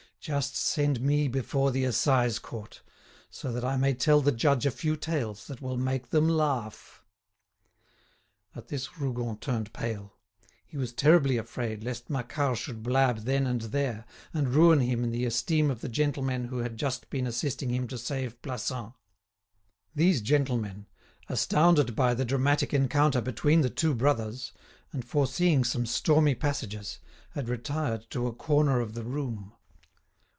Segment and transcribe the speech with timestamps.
[0.23, 2.83] "Just send me before the Assize Court,
[3.31, 7.01] so that I may tell the judge a few tales that will make them laugh."
[8.55, 10.13] At this Rougon turned pale.
[10.63, 15.09] He was terribly afraid lest Macquart should blab then and there, and ruin him in
[15.09, 18.93] the esteem of the gentlemen who had just been assisting him to save Plassans.
[19.95, 20.85] These gentlemen,
[21.29, 24.51] astounded by the dramatic encounter between the two brothers,
[24.93, 26.99] and, foreseeing some stormy passages,
[27.31, 29.53] had retired to a corner of the room.